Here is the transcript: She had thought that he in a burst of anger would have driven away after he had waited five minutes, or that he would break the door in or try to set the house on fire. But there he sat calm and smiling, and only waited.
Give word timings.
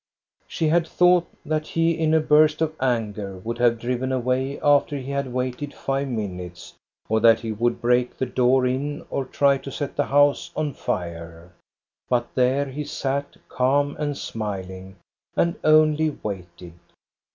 She 0.47 0.69
had 0.69 0.87
thought 0.87 1.27
that 1.45 1.67
he 1.67 1.91
in 1.91 2.15
a 2.15 2.19
burst 2.19 2.59
of 2.59 2.73
anger 2.81 3.37
would 3.37 3.59
have 3.59 3.77
driven 3.77 4.11
away 4.11 4.59
after 4.61 4.97
he 4.97 5.11
had 5.11 5.31
waited 5.31 5.75
five 5.75 6.07
minutes, 6.07 6.73
or 7.07 7.19
that 7.19 7.41
he 7.41 7.51
would 7.51 7.79
break 7.83 8.17
the 8.17 8.25
door 8.25 8.65
in 8.65 9.05
or 9.11 9.25
try 9.25 9.59
to 9.59 9.71
set 9.71 9.95
the 9.95 10.05
house 10.05 10.49
on 10.55 10.73
fire. 10.73 11.51
But 12.09 12.33
there 12.33 12.65
he 12.65 12.83
sat 12.83 13.37
calm 13.47 13.95
and 13.99 14.17
smiling, 14.17 14.95
and 15.35 15.59
only 15.63 16.17
waited. 16.23 16.73